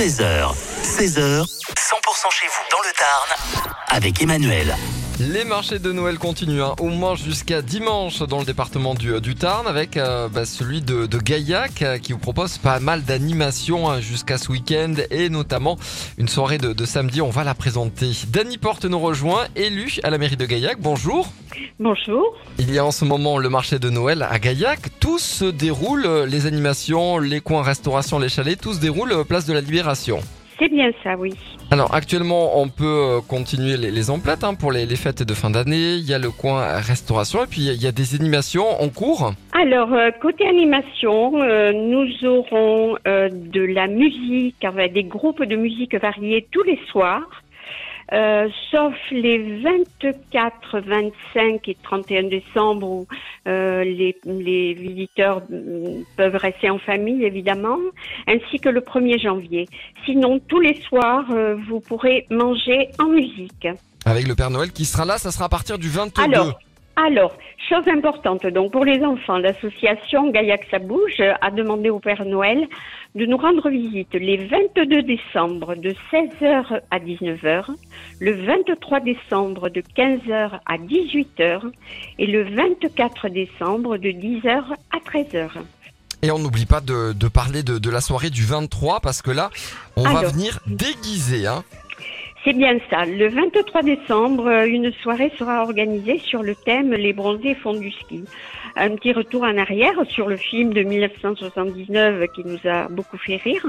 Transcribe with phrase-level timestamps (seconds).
[0.00, 4.74] 13h, 16h, 100% chez vous dans le Tarn avec Emmanuel.
[5.20, 9.34] Les marchés de Noël continuent hein, au moins jusqu'à dimanche dans le département du, du
[9.34, 13.90] Tarn avec euh, bah, celui de, de Gaillac euh, qui vous propose pas mal d'animations
[13.90, 15.76] hein, jusqu'à ce week-end et notamment
[16.16, 17.20] une soirée de, de samedi.
[17.20, 18.12] On va la présenter.
[18.28, 20.80] Dany Porte nous rejoint, élu à la mairie de Gaillac.
[20.80, 21.30] Bonjour.
[21.78, 22.34] Bonjour.
[22.58, 24.80] Il y a en ce moment le marché de Noël à Gaillac.
[25.00, 29.24] Tout se déroule, euh, les animations, les coins restauration, les chalets, tout se déroule euh,
[29.24, 30.20] place de la Libération.
[30.60, 31.32] C'est bien ça, oui.
[31.70, 35.34] Alors actuellement, on peut euh, continuer les, les emplettes hein, pour les, les fêtes de
[35.34, 35.94] fin d'année.
[35.94, 39.32] Il y a le coin restauration et puis il y a des animations en cours.
[39.52, 45.56] Alors, euh, côté animation, euh, nous aurons euh, de la musique avec des groupes de
[45.56, 47.42] musique variés tous les soirs.
[48.12, 53.06] Euh, sauf les 24, 25 et 31 décembre où
[53.46, 57.78] euh, les, les visiteurs mm, peuvent rester en famille évidemment,
[58.26, 59.68] ainsi que le 1er janvier.
[60.04, 63.68] Sinon, tous les soirs, euh, vous pourrez manger en musique.
[64.04, 66.22] Avec le Père Noël qui sera là, ça sera à partir du 22.
[66.22, 66.58] Alors,
[66.96, 67.32] alors,
[67.68, 72.66] chose importante, donc pour les enfants, l'association Gaillac ça bouge a demandé au Père Noël
[73.14, 77.64] de nous rendre visite les 22 décembre de 16h à 19h,
[78.20, 81.72] le 23 décembre de 15h à 18h
[82.18, 85.50] et le 24 décembre de 10h à 13h.
[86.22, 89.30] Et on n'oublie pas de, de parler de, de la soirée du 23 parce que
[89.30, 89.50] là,
[89.96, 91.46] on va venir déguiser.
[91.46, 91.64] Hein.
[92.42, 93.04] C'est bien ça.
[93.04, 97.90] Le 23 décembre, euh, une soirée sera organisée sur le thème Les bronzés font du
[97.90, 98.24] ski.
[98.76, 103.36] Un petit retour en arrière sur le film de 1979 qui nous a beaucoup fait
[103.36, 103.66] rire.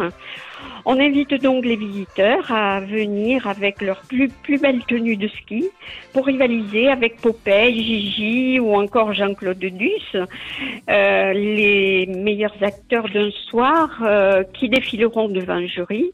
[0.85, 5.67] On invite donc les visiteurs à venir avec leur plus, plus belle tenue de ski
[6.13, 13.99] pour rivaliser avec Popeye, Gigi ou encore Jean-Claude Duss, euh, les meilleurs acteurs d'un soir
[14.01, 16.13] euh, qui défileront devant un jury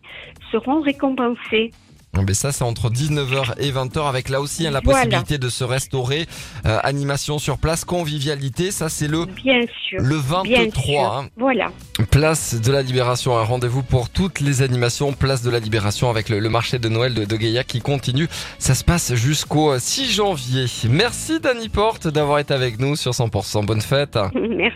[0.51, 1.71] seront récompensés.
[2.25, 4.99] Mais ça, c'est entre 19h et 20h avec là aussi hein, la Voilà.
[5.01, 6.25] possibilité de se restaurer.
[6.65, 9.99] Euh, animation sur place, convivialité, ça c'est le, Bien sûr.
[10.01, 10.83] le Bien 23.
[10.83, 10.99] sûr.
[11.13, 11.27] hein.
[11.37, 11.71] Voilà.
[12.11, 15.13] Place de la Libération, un rendez-vous pour toutes les animations.
[15.13, 18.27] Place de la Libération avec le, le marché de Noël de, de Gaillac qui continue.
[18.59, 20.65] Ça se passe jusqu'au 6 janvier.
[20.89, 23.65] Merci Dany Porte d'avoir été avec nous sur 100%.
[23.65, 24.17] Bonne fête.
[24.35, 24.75] Merci.